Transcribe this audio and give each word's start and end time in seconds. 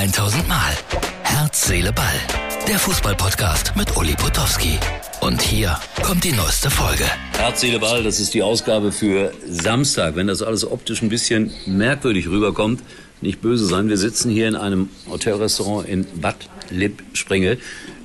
1000 0.00 0.48
Mal. 0.48 0.72
Herz, 1.24 1.66
Seele, 1.66 1.92
Ball. 1.92 2.06
Der 2.66 2.78
Fußballpodcast 2.78 3.76
mit 3.76 3.94
Uli 3.98 4.14
Potowski. 4.14 4.78
Und 5.20 5.42
hier 5.42 5.78
kommt 6.02 6.24
die 6.24 6.32
neueste 6.32 6.70
Folge. 6.70 7.04
Herz, 7.36 7.60
Seele, 7.60 7.78
Ball, 7.78 8.02
das 8.02 8.18
ist 8.18 8.32
die 8.32 8.42
Ausgabe 8.42 8.92
für 8.92 9.30
Samstag. 9.46 10.16
Wenn 10.16 10.26
das 10.26 10.40
alles 10.40 10.64
optisch 10.64 11.02
ein 11.02 11.10
bisschen 11.10 11.52
merkwürdig 11.66 12.28
rüberkommt, 12.28 12.80
nicht 13.20 13.42
böse 13.42 13.66
sein. 13.66 13.90
Wir 13.90 13.98
sitzen 13.98 14.30
hier 14.30 14.48
in 14.48 14.56
einem 14.56 14.88
Hotelrestaurant 15.06 15.86
in 15.86 16.06
Bad 16.18 16.48
Lippspringe. 16.70 17.58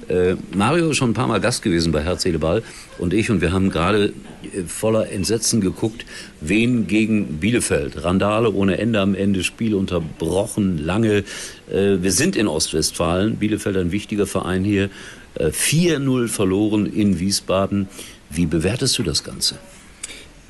Äh, 0.07 0.35
Mario 0.55 0.89
ist 0.89 0.97
schon 0.97 1.11
ein 1.11 1.13
paar 1.13 1.27
Mal 1.27 1.41
Gast 1.41 1.63
gewesen 1.63 1.91
bei 1.91 2.03
Herz, 2.03 2.23
Seele, 2.23 2.39
Ball 2.39 2.63
und 2.99 3.13
ich 3.13 3.29
und 3.31 3.41
wir 3.41 3.51
haben 3.51 3.71
gerade 3.71 4.13
äh, 4.43 4.63
voller 4.67 5.11
Entsetzen 5.11 5.61
geguckt, 5.61 6.05
wen 6.41 6.87
gegen 6.87 7.39
Bielefeld. 7.39 8.03
Randale 8.03 8.51
ohne 8.51 8.77
Ende 8.77 8.99
am 8.99 9.15
Ende, 9.15 9.43
Spiel 9.43 9.73
unterbrochen, 9.73 10.77
lange. 10.77 11.23
Äh, 11.71 12.01
wir 12.01 12.11
sind 12.11 12.35
in 12.35 12.47
Ostwestfalen, 12.47 13.37
Bielefeld 13.37 13.77
ein 13.77 13.91
wichtiger 13.91 14.27
Verein 14.27 14.63
hier. 14.63 14.89
Äh, 15.35 15.47
4-0 15.47 16.27
verloren 16.27 16.85
in 16.85 17.19
Wiesbaden. 17.19 17.87
Wie 18.29 18.45
bewertest 18.45 18.97
du 18.97 19.03
das 19.03 19.23
Ganze? 19.23 19.55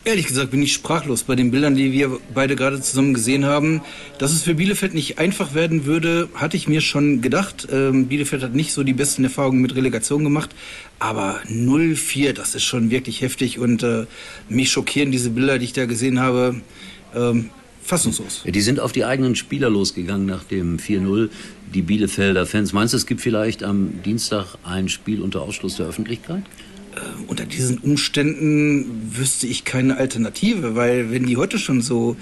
Ehrlich 0.08 0.28
gesagt 0.28 0.52
bin 0.52 0.62
ich 0.62 0.72
sprachlos 0.72 1.24
bei 1.24 1.36
den 1.36 1.50
Bildern, 1.50 1.74
die 1.74 1.92
wir 1.92 2.20
beide 2.32 2.56
gerade 2.56 2.80
zusammen 2.80 3.16
gesehen 3.16 3.44
haben. 3.44 3.82
Dass 4.20 4.34
es 4.34 4.44
für 4.44 4.54
Bielefeld 4.54 4.94
nicht 4.94 5.18
einfach 5.18 5.56
werden 5.56 5.86
würde, 5.86 6.30
hatte 6.36 6.56
ich 6.58 6.68
mir 6.68 6.82
schon 6.82 7.24
gedacht. 7.24 7.68
Ähm, 7.72 8.06
Bielefeld 8.06 8.44
hat 8.44 8.54
nicht 8.54 8.72
so 8.72 8.84
die 8.84 8.94
besten 8.94 9.24
Erfahrungen 9.24 9.64
mit 9.64 9.76
Relegation 9.76 10.24
gemacht. 10.24 10.52
Aber 11.00 11.40
0-4, 11.50 12.34
das 12.34 12.54
ist 12.54 12.64
schon 12.64 12.92
wirklich 12.92 13.22
heftig. 13.22 13.58
Und 13.58 13.82
äh, 13.82 14.06
mich 14.48 14.70
schockieren 14.70 15.12
diese 15.12 15.32
Bilder, 15.32 15.58
die 15.58 15.66
ich 15.66 15.74
da 15.74 15.86
gesehen 15.86 16.20
habe. 16.20 16.62
Ähm, 17.16 17.50
fassungslos. 17.82 18.44
Die 18.46 18.62
sind 18.62 18.80
auf 18.80 18.92
die 18.92 19.06
eigenen 19.06 19.36
Spieler 19.36 19.72
losgegangen 19.72 20.28
nach 20.28 20.44
dem 20.44 20.78
4-0, 20.78 21.30
die 21.74 21.82
Bielefelder 21.82 22.46
Fans. 22.46 22.74
Meinst 22.74 22.94
du, 22.94 22.98
es 22.98 23.08
gibt 23.08 23.22
vielleicht 23.22 23.64
am 23.64 24.04
Dienstag 24.04 24.56
ein 24.64 24.88
Spiel 24.88 25.24
unter 25.24 25.42
Ausschluss 25.42 25.78
der 25.78 25.88
Öffentlichkeit? 25.88 26.44
Äh, 26.96 27.00
unter 27.28 27.46
diesen 27.46 27.78
Umständen 27.80 29.12
wüsste 29.16 29.48
ich 29.48 29.66
keine 29.66 29.98
Alternative, 29.98 30.76
weil 30.76 31.12
wenn 31.12 31.26
die 31.26 31.38
heute 31.38 31.60
schon 31.60 31.82
so 31.82 32.16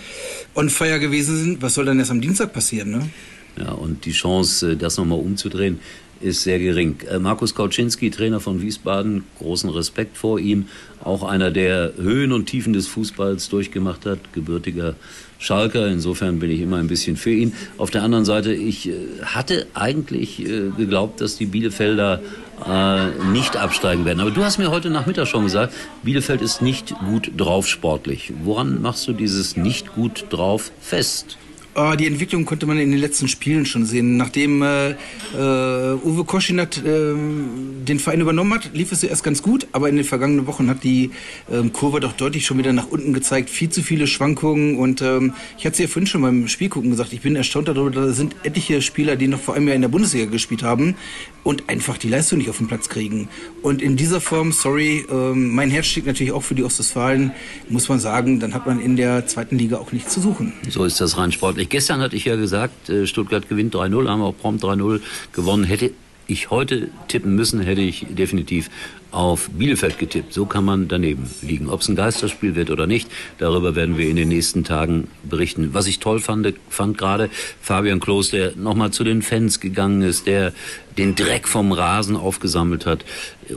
on 0.56 0.70
fire 0.70 1.00
gewesen 1.00 1.38
sind, 1.38 1.62
was 1.62 1.76
soll 1.76 1.86
dann 1.86 2.00
erst 2.00 2.12
am 2.12 2.22
Dienstag 2.22 2.54
passieren, 2.54 2.92
ne? 2.92 3.10
Ja, 3.58 3.72
und 3.72 4.06
die 4.06 4.12
Chance, 4.12 4.76
das 4.76 4.98
nochmal 4.98 5.20
umzudrehen, 5.20 5.80
ist 6.22 6.44
sehr 6.44 6.58
gering. 6.58 6.98
Äh, 7.09 7.20
Markus 7.20 7.54
Kauczynski, 7.54 8.09
Trainer 8.09 8.40
von 8.40 8.62
Wiesbaden, 8.62 9.23
großen 9.40 9.70
Respekt 9.70 10.18
vor 10.18 10.40
ihm. 10.40 10.68
Auch 11.04 11.23
einer, 11.23 11.52
der 11.52 11.94
Höhen 11.98 12.31
und 12.31 12.46
Tiefen 12.46 12.74
des 12.74 12.88
Fußballs 12.88 13.50
durchgemacht 13.50 14.06
hat, 14.06 14.20
gebürtiger 14.34 14.96
Schalker. 15.38 15.88
Insofern 15.88 16.40
bin 16.40 16.50
ich 16.50 16.62
immer 16.62 16.78
ein 16.78 16.88
bisschen 16.88 17.18
für 17.18 17.31
ihn. 17.31 17.54
Auf 17.78 17.92
der 17.92 18.04
anderen 18.04 18.26
Seite, 18.26 18.54
ich 18.54 18.90
äh, 18.90 18.94
hatte 19.24 19.68
eigentlich 19.74 20.38
geglaubt, 20.78 21.22
dass 21.22 21.38
die 21.38 21.46
Bielefelder 21.46 22.22
äh, 22.66 23.08
nicht 23.31 23.58
absteigen 23.58 24.06
werden. 24.06 24.22
Aber 24.22 24.31
du 24.31 24.44
hast 24.44 24.58
mir 24.58 24.72
heute 24.72 24.90
Nachmittag 24.90 25.28
schon 25.28 25.44
gesagt, 25.44 25.74
Bielefeld 26.04 26.42
ist 26.42 26.62
nicht 26.62 26.96
gut 27.06 27.31
drauf 27.36 27.68
sportlich. 27.68 28.31
Woran 28.44 28.81
machst 28.81 29.08
du 29.08 29.14
dieses 29.14 29.58
nicht 29.58 29.94
gut 29.94 30.26
drauf 30.30 30.72
fest? 30.80 31.38
Oh, 31.76 31.96
die 31.98 32.06
Entwicklung 32.06 32.46
konnte 32.46 32.68
man 32.68 32.78
in 32.78 32.92
den 32.92 33.00
letzten 33.00 33.28
Spielen 33.28 33.66
schon 33.66 33.84
sehen. 33.86 34.16
Nachdem 34.16 34.62
äh, 34.62 34.92
äh, 34.92 34.96
Uwe 35.34 36.24
Koschinat 36.24 36.78
äh, 36.78 37.16
den 37.16 37.98
Verein 37.98 38.22
übernommen 38.22 38.54
hat, 38.54 38.70
lief 38.74 38.92
es 38.92 39.02
erst 39.04 39.24
ganz 39.24 39.42
gut, 39.42 39.66
aber 39.72 39.90
in 39.90 39.96
den 39.96 40.06
vergangenen 40.06 40.46
Wochen 40.46 40.70
hat 40.70 40.84
die 40.84 41.10
ähm, 41.52 41.74
Kurve 41.74 42.00
doch 42.00 42.14
deutlich 42.14 42.46
schon 42.46 42.60
wieder 42.60 42.74
nach 42.74 42.88
unten 42.90 43.12
gezeigt. 43.12 43.50
Viel 43.50 43.70
zu 43.70 43.82
viele 43.82 44.06
Schwankungen 44.06 44.78
und 44.78 45.02
ähm, 45.02 45.34
ich 45.58 45.66
hatte 45.66 45.74
es 45.74 45.80
ja 45.80 45.88
vorhin 45.88 46.06
schon 46.06 46.22
beim 46.22 46.48
Spielgucken 46.48 46.92
gesagt, 46.92 47.12
ich 47.12 47.22
bin 47.22 47.36
erstaunt 47.36 47.68
darüber, 47.68 47.90
da 47.90 48.14
sind 48.14 48.36
etliche 48.44 48.84
Spieler, 48.84 49.16
die 49.16 49.28
noch 49.28 49.40
vor 49.40 49.56
einem 49.56 49.68
Jahr 49.68 49.76
in 49.76 49.82
der 49.82 49.90
Bundesliga 49.90 50.26
gespielt 50.26 50.62
haben 50.62 50.96
und 51.44 51.70
einfach 51.70 51.98
die 51.98 52.08
Leistung 52.08 52.38
nicht 52.38 52.52
auf 52.52 52.60
den 52.60 52.68
Platz 52.68 52.88
kriegen. 52.88 53.30
Und 53.64 53.81
in 53.81 53.97
dieser 53.97 54.22
Form, 54.22 54.52
sorry, 54.52 55.06
ähm, 55.12 55.56
mein 55.56 55.72
Herz 55.72 55.88
steht 55.88 56.06
natürlich 56.06 56.34
auch 56.34 56.44
für 56.44 56.53
die 56.53 56.64
Ostwestfalen, 56.64 57.31
muss 57.68 57.90
man 57.90 58.00
sagen, 58.00 58.40
dann 58.40 58.53
hat 58.53 58.68
man 58.68 58.80
in 58.80 58.96
der 58.96 59.26
zweiten 59.26 59.58
Liga 59.58 59.78
auch 59.78 59.92
nichts 59.92 60.14
zu 60.14 60.22
suchen. 60.22 60.53
So 60.70 60.86
ist 60.86 61.02
das 61.02 61.18
rein 61.18 61.31
sportlich 61.31 61.62
sportlich. 61.63 61.69
Gestern 61.69 62.01
hatte 62.01 62.16
ich 62.16 62.25
ja 62.25 62.35
gesagt, 62.35 62.90
äh, 62.90 63.07
Stuttgart 63.07 63.47
gewinnt 63.50 63.74
3-0, 63.75 64.07
haben 64.07 64.22
auch 64.22 64.35
prompt 64.38 64.63
3-0 64.63 65.01
gewonnen. 65.34 65.63
Hätte 65.63 65.91
ich 66.28 66.50
heute 66.50 66.90
tippen 67.07 67.35
müssen, 67.35 67.62
hätte 67.62 67.81
ich 67.81 68.06
definitiv 68.09 68.69
auf 69.13 69.50
Bielefeld 69.50 70.00
getippt. 70.00 70.34
So 70.34 70.46
kann 70.46 70.66
man 70.66 70.88
daneben 70.88 71.29
liegen. 71.41 71.69
Ob 71.69 71.81
es 71.81 71.88
ein 71.88 71.96
Geisterspiel 71.96 72.56
wird 72.56 72.72
oder 72.72 72.88
nicht, 72.88 73.09
darüber 73.38 73.75
werden 73.75 73.97
wir 73.97 74.09
in 74.09 74.16
den 74.16 74.29
nächsten 74.29 74.63
Tagen 74.63 75.07
berichten. 75.24 75.69
Was 75.74 75.88
ich 75.88 76.00
toll 76.00 76.19
fand, 76.19 76.53
fand 76.69 76.97
gerade 76.97 77.29
Fabian 77.62 78.00
Klos, 78.00 78.31
der 78.31 78.56
nochmal 78.56 78.91
zu 78.91 79.03
den 79.03 79.22
Fans 79.22 79.59
gegangen 79.59 80.02
ist, 80.02 80.25
der 80.28 80.53
den 80.97 81.16
Dreck 81.16 81.47
vom 81.47 81.72
Rasen 81.72 82.16
aufgesammelt 82.16 82.85
hat. 82.85 83.06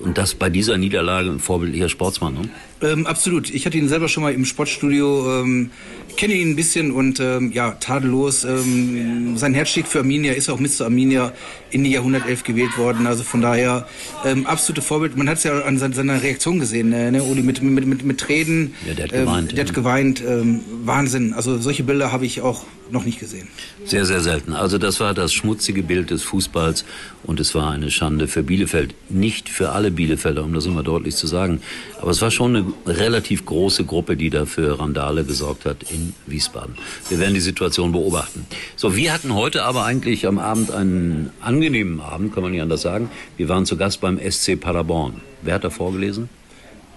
Und 0.02 0.18
das 0.18 0.34
bei 0.34 0.50
dieser 0.50 0.78
Niederlage 0.78 1.30
ein 1.30 1.38
vorbildlicher 1.38 1.88
Sportsmann. 1.88 2.34
Ne? 2.34 2.48
Ähm, 2.82 3.06
absolut. 3.06 3.50
Ich 3.50 3.66
hatte 3.66 3.78
ihn 3.78 3.88
selber 3.88 4.08
schon 4.08 4.22
mal 4.22 4.34
im 4.34 4.44
Sportstudio, 4.44 5.40
ähm, 5.40 5.70
kenne 6.16 6.34
ihn 6.34 6.50
ein 6.50 6.56
bisschen 6.56 6.90
und 6.90 7.20
ähm, 7.20 7.52
ja, 7.52 7.72
tadellos. 7.72 8.44
Ähm, 8.44 9.36
sein 9.36 9.54
Herz 9.54 9.70
schlägt 9.70 9.88
für 9.88 10.00
Arminia, 10.00 10.32
ist 10.32 10.50
auch 10.50 10.58
Mr. 10.58 10.84
Arminia 10.84 11.32
in 11.70 11.84
die 11.84 11.90
Jahrhundertelf 11.90 12.42
gewählt 12.42 12.76
worden. 12.76 13.06
Also 13.06 13.22
von 13.22 13.40
daher 13.40 13.86
ähm, 14.24 14.46
absolute 14.46 14.82
Vorbild. 14.82 15.16
Man 15.16 15.28
hat 15.28 15.38
es 15.38 15.44
ja 15.46 15.62
an 15.62 15.78
seiner 15.78 16.22
Reaktion 16.22 16.58
gesehen, 16.58 16.92
äh, 16.92 17.10
ne, 17.10 17.22
Uli, 17.22 17.42
mit, 17.42 17.62
mit, 17.62 17.86
mit, 17.86 18.04
mit 18.04 18.18
Tränen. 18.20 18.74
Ja, 18.86 18.94
der 18.94 19.04
hat 19.04 19.12
geweint. 19.12 19.50
Ähm, 19.50 19.56
der 19.56 19.64
hat 19.64 19.74
geweint. 19.74 20.22
Ähm, 20.26 20.60
Wahnsinn. 20.84 21.32
Also 21.32 21.58
solche 21.58 21.82
Bilder 21.82 22.12
habe 22.12 22.26
ich 22.26 22.40
auch 22.42 22.64
noch 22.90 23.04
nicht 23.04 23.18
gesehen. 23.18 23.48
Sehr, 23.84 24.06
sehr 24.06 24.20
selten. 24.20 24.52
Also 24.52 24.78
das 24.78 25.00
war 25.00 25.14
das 25.14 25.32
schmutzige 25.32 25.82
Bild 25.82 26.10
des 26.10 26.22
Fußballs 26.22 26.84
und 27.24 27.40
es 27.40 27.54
war 27.54 27.70
eine 27.70 27.90
Schande 27.90 28.28
für 28.28 28.42
Bielefeld. 28.42 28.94
Nicht 29.08 29.48
für 29.48 29.70
alle 29.70 29.90
Bielefelder, 29.90 30.44
um 30.44 30.52
das 30.52 30.66
immer 30.66 30.82
deutlich 30.82 31.16
zu 31.16 31.26
sagen. 31.26 31.60
Aber 32.00 32.10
es 32.10 32.22
war 32.22 32.30
schon 32.30 32.56
eine 32.56 32.66
relativ 32.86 33.44
große 33.44 33.84
Gruppe, 33.84 34.16
die 34.16 34.30
da 34.30 34.46
für 34.46 34.78
Randale 34.78 35.24
gesorgt 35.24 35.64
hat 35.64 35.90
in 35.90 36.14
Wiesbaden. 36.26 36.76
Wir 37.08 37.18
werden 37.18 37.34
die 37.34 37.40
Situation 37.40 37.92
beobachten. 37.92 38.46
So, 38.76 38.96
wir 38.96 39.12
hatten 39.12 39.34
heute 39.34 39.64
aber 39.64 39.84
eigentlich 39.84 40.26
am 40.26 40.38
Abend 40.38 40.70
einen 40.70 41.30
angenehmen 41.40 42.00
Abend, 42.00 42.34
kann 42.34 42.42
man 42.42 42.52
nicht 42.52 42.62
anders 42.62 42.82
sagen. 42.82 43.10
Wir 43.36 43.48
waren 43.48 43.66
zu 43.66 43.76
Gast 43.76 44.00
beim 44.00 44.18
SC 44.18 44.60
Paderborn. 44.60 45.20
Wer 45.42 45.54
hat 45.54 45.64
da 45.64 45.70
vorgelesen? 45.70 46.28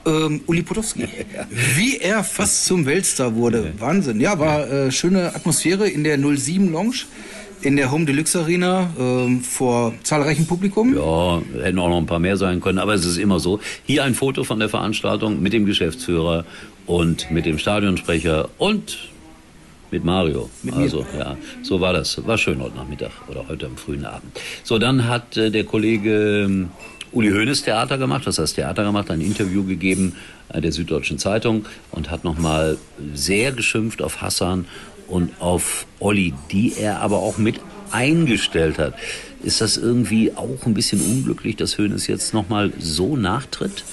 ähm, 0.06 0.42
Uli 0.48 0.62
Potowski. 0.62 1.08
Wie 1.76 1.98
er 1.98 2.24
fast 2.24 2.66
zum 2.66 2.86
Weltstar 2.86 3.36
wurde. 3.36 3.74
Wahnsinn. 3.80 4.20
Ja, 4.20 4.40
war 4.40 4.70
äh, 4.70 4.92
schöne 4.92 5.36
Atmosphäre 5.36 5.90
in 5.90 6.04
der 6.04 6.18
07 6.18 6.72
Lounge. 6.72 7.06
In 7.62 7.76
der 7.76 7.92
Home 7.92 8.06
Deluxe 8.06 8.40
Arena 8.40 8.90
ähm, 8.98 9.42
vor 9.42 9.94
zahlreichem 10.04 10.48
Publikum. 10.48 10.96
Ja, 10.96 11.42
hätten 11.62 11.78
auch 11.78 11.90
noch 11.90 11.98
ein 11.98 12.06
paar 12.06 12.20
mehr 12.20 12.38
sein 12.38 12.62
können, 12.62 12.80
aber 12.80 12.94
es 12.94 13.04
ist 13.04 13.18
immer 13.18 13.42
so. 13.42 13.60
Hier 13.84 14.06
ein 14.06 14.16
Foto 14.16 14.46
von 14.46 14.60
der 14.60 14.70
Veranstaltung 14.70 15.42
mit 15.42 15.52
dem 15.52 15.66
Geschäftsführer 15.66 16.46
und 16.86 17.30
mit 17.32 17.46
dem 17.46 17.58
Stadionsprecher 17.58 18.48
und 18.60 19.10
mit 19.92 20.06
Mario. 20.06 20.50
Mit 20.64 20.74
also 20.74 21.06
ja, 21.18 21.36
so 21.62 21.82
war 21.82 21.92
das. 21.92 22.26
War 22.26 22.38
schön 22.38 22.62
heute 22.62 22.78
Nachmittag 22.78 23.12
oder 23.28 23.46
heute 23.50 23.66
am 23.66 23.76
frühen 23.76 24.06
Abend. 24.06 24.40
So, 24.64 24.80
dann 24.80 25.10
hat 25.10 25.36
äh, 25.36 25.52
der 25.52 25.66
Kollege 25.66 26.46
ähm, 26.46 26.70
Uli 27.12 27.30
Hoeneß 27.30 27.64
Theater 27.64 27.97
gemacht, 27.97 28.28
das 28.28 28.38
heißt 28.38 28.56
Theater 28.56 28.84
gemacht, 28.84 29.09
ein 29.09 29.22
Interview 29.22 29.64
gegeben 29.64 30.16
äh, 30.50 30.62
der 30.62 30.72
Süddeutschen 30.72 31.18
Zeitung 31.18 31.66
und 31.92 32.12
hat 32.12 32.24
nochmal 32.24 32.78
sehr 33.14 33.52
geschimpft 33.52 34.02
auf 34.02 34.22
Hassan 34.22 34.66
und 35.08 35.31
auf 35.40 35.88
Olli, 36.00 36.34
die 36.52 36.74
er 36.78 37.02
aber 37.02 37.18
auch 37.18 37.38
mit 37.38 37.59
eingestellt 37.92 38.78
hat. 38.78 38.94
Ist 39.42 39.62
das 39.62 39.78
irgendwie 39.78 40.36
auch 40.36 40.66
ein 40.66 40.74
bisschen 40.74 41.02
unglücklich, 41.02 41.56
dass 41.56 41.78
Hoeneß 41.78 42.08
jetzt 42.08 42.34
nochmal 42.34 42.72
so 42.78 43.16
nachtritt? 43.16 43.84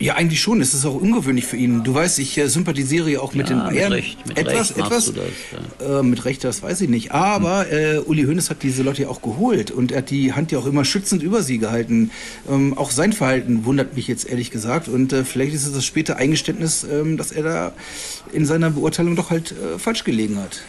Ja, 0.00 0.14
eigentlich 0.14 0.40
schon. 0.40 0.60
Es 0.60 0.74
ist 0.74 0.86
auch 0.86 0.94
ungewöhnlich 0.94 1.44
für 1.44 1.56
ihn. 1.56 1.82
Du 1.82 1.92
weißt, 1.92 2.20
ich 2.20 2.38
äh, 2.38 2.48
sympathisiere 2.48 3.10
ja 3.10 3.20
auch 3.20 3.34
mit 3.34 3.50
Ja, 3.50 3.56
den 3.56 3.64
mit 3.64 3.74
Bayern. 3.74 3.92
Recht, 3.92 4.28
mit 4.28 4.38
etwas, 4.38 4.76
Recht 4.76 4.78
etwas. 4.78 5.12
das, 5.12 5.88
äh, 5.88 6.02
mit 6.04 6.24
Recht, 6.24 6.44
das 6.44 6.62
weiß 6.62 6.80
ich 6.82 6.88
nicht. 6.88 7.10
Aber 7.10 7.70
äh, 7.72 7.98
Uli 7.98 8.22
Hoeneß 8.24 8.48
hat 8.48 8.62
diese 8.62 8.84
Leute 8.84 9.02
ja 9.02 9.08
auch 9.08 9.22
geholt 9.22 9.72
und 9.72 9.90
er 9.90 9.98
hat 9.98 10.10
die 10.10 10.32
Hand 10.34 10.52
ja 10.52 10.60
auch 10.60 10.66
immer 10.66 10.84
schützend 10.84 11.24
über 11.24 11.42
sie 11.42 11.58
gehalten. 11.58 12.12
Ähm, 12.48 12.78
auch 12.78 12.92
sein 12.92 13.12
Verhalten 13.12 13.64
wundert 13.64 13.96
mich 13.96 14.06
jetzt 14.06 14.28
ehrlich 14.28 14.52
gesagt. 14.52 14.86
Und 14.86 15.12
äh, 15.12 15.24
vielleicht 15.24 15.52
ist 15.54 15.66
es 15.66 15.72
das 15.72 15.84
späte 15.84 16.16
Eingeständnis, 16.16 16.84
ähm, 16.84 17.16
dass 17.16 17.32
er 17.32 17.42
da 17.42 17.72
in 18.32 18.46
seiner 18.46 18.70
Beurteilung 18.70 19.16
doch 19.16 19.30
halt 19.30 19.50
äh, 19.52 19.78
falsch 19.80 20.04
gelegen 20.04 20.38
hat. 20.38 20.60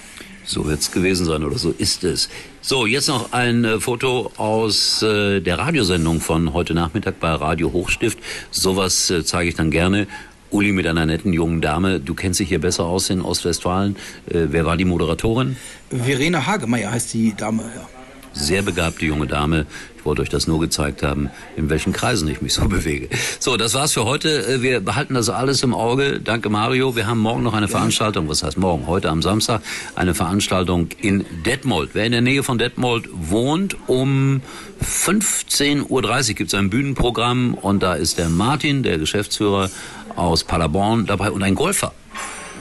So 0.49 0.65
wird 0.65 0.79
es 0.79 0.91
gewesen 0.91 1.27
sein 1.27 1.43
oder 1.43 1.59
so 1.59 1.69
ist 1.69 2.03
es. 2.03 2.27
So, 2.59 2.87
jetzt 2.87 3.07
noch 3.07 3.33
ein 3.33 3.65
äh, 3.65 3.79
Foto 3.79 4.31
aus 4.37 5.03
äh, 5.03 5.41
der 5.41 5.59
Radiosendung 5.59 6.21
von 6.21 6.53
heute 6.53 6.73
Nachmittag 6.73 7.19
bei 7.19 7.29
Radio 7.29 7.71
Hochstift. 7.71 8.17
Sowas 8.49 9.11
äh, 9.11 9.23
zeige 9.23 9.49
ich 9.49 9.55
dann 9.55 9.69
gerne. 9.69 10.07
Uli 10.49 10.71
mit 10.71 10.87
einer 10.87 11.05
netten 11.05 11.33
jungen 11.33 11.61
Dame. 11.61 11.99
Du 11.99 12.15
kennst 12.15 12.39
dich 12.39 12.49
hier 12.49 12.59
besser 12.59 12.85
aus 12.85 13.11
in 13.11 13.21
Ostwestfalen. 13.21 13.95
Äh, 14.27 14.47
wer 14.49 14.65
war 14.65 14.75
die 14.75 14.85
Moderatorin? 14.85 15.55
Verena 15.91 16.43
Hagemeyer 16.43 16.93
heißt 16.93 17.13
die 17.13 17.35
Dame, 17.35 17.61
ja. 17.75 17.98
Sehr 18.33 18.61
begabte 18.61 19.05
junge 19.05 19.27
Dame. 19.27 19.65
Ich 19.97 20.05
wollte 20.05 20.21
euch 20.21 20.29
das 20.29 20.47
nur 20.47 20.61
gezeigt 20.61 21.03
haben, 21.03 21.29
in 21.57 21.69
welchen 21.69 21.91
Kreisen 21.91 22.27
ich 22.29 22.41
mich 22.41 22.53
so 22.53 22.67
bewege. 22.69 23.09
So, 23.39 23.57
das 23.57 23.73
war's 23.73 23.93
für 23.93 24.05
heute. 24.05 24.45
Äh, 24.45 24.61
wir 24.61 24.79
behalten 24.79 25.13
das 25.13 25.29
alles 25.29 25.61
im 25.61 25.73
Auge. 25.73 26.21
Danke 26.21 26.49
Mario. 26.49 26.95
Wir 26.95 27.05
haben 27.07 27.19
morgen 27.19 27.43
noch 27.43 27.53
eine 27.53 27.67
Veranstaltung. 27.67 28.29
Was 28.29 28.43
heißt 28.43 28.57
morgen? 28.57 28.87
Heute 28.87 29.09
am 29.09 29.21
Samstag 29.21 29.61
eine 29.95 30.15
Veranstaltung 30.15 30.89
in 31.01 31.25
Detmold. 31.45 31.91
Wer 31.93 32.05
in 32.05 32.13
der 32.13 32.21
Nähe 32.21 32.43
von 32.43 32.57
Detmold 32.57 33.09
wohnt, 33.11 33.75
um 33.87 34.41
15.30 34.83 35.89
Uhr 35.89 36.35
gibt 36.35 36.53
es 36.53 36.57
ein 36.57 36.69
Bühnenprogramm 36.69 37.53
und 37.53 37.83
da 37.83 37.93
ist 37.95 38.17
der 38.17 38.29
Martin, 38.29 38.83
der 38.83 38.97
Geschäftsführer 38.97 39.69
aus 40.15 40.43
Paderborn 40.43 41.05
dabei 41.05 41.31
und 41.31 41.43
ein 41.43 41.55
Golfer. 41.55 41.93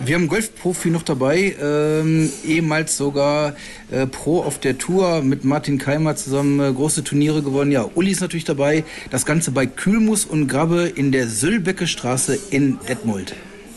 Wir 0.05 0.15
haben 0.15 0.23
einen 0.23 0.29
Golfprofi 0.29 0.91
noch 0.91 1.03
dabei, 1.03 1.56
ähm, 1.61 2.31
ehemals 2.45 2.97
sogar 2.97 3.55
äh, 3.91 4.06
Pro 4.06 4.43
auf 4.43 4.59
der 4.59 4.79
Tour 4.79 5.23
mit 5.23 5.45
Martin 5.45 5.79
Keimer 5.79 6.15
zusammen 6.15 6.61
äh, 6.61 6.73
große 6.73 7.03
Turniere 7.05 7.43
gewonnen. 7.43 7.73
Ja, 7.73 7.85
Uli 7.95 8.12
ist 8.12 8.21
natürlich 8.21 8.45
dabei. 8.45 8.85
Das 9.11 9.27
Ganze 9.27 9.50
bei 9.50 9.67
Kühlmus 9.67 10.25
und 10.25 10.47
Grabbe 10.47 10.87
in 10.87 11.11
der 11.11 11.29
Sülbecke 11.29 11.87
Straße 11.87 12.39
in 12.50 12.79
Detmold. 12.89 13.35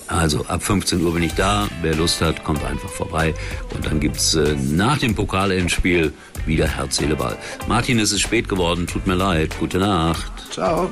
Also 0.07 0.45
ab 0.45 0.61
15 0.61 1.03
Uhr 1.03 1.13
bin 1.13 1.23
ich 1.23 1.33
da. 1.33 1.67
Wer 1.81 1.95
Lust 1.95 2.21
hat, 2.21 2.43
kommt 2.43 2.63
einfach 2.65 2.89
vorbei. 2.89 3.33
Und 3.73 3.85
dann 3.85 3.99
gibt's 3.99 4.35
äh, 4.35 4.55
nach 4.69 4.99
dem 4.99 5.15
Pokalendspiel 5.15 6.13
wieder 6.45 6.67
Herz, 6.67 6.97
Seele, 6.97 7.15
Ball. 7.15 7.37
Martin, 7.67 7.97
es 7.97 8.11
ist 8.11 8.21
spät 8.21 8.47
geworden. 8.47 8.87
Tut 8.87 9.07
mir 9.07 9.15
leid. 9.15 9.57
Gute 9.59 9.79
Nacht. 9.79 10.31
Ciao. 10.51 10.91